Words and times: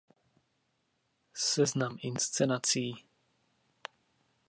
Seznam 1.33 1.97
inscenací. 2.01 3.05